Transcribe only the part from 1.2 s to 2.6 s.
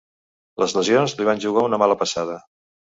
li van jugar una mala passada.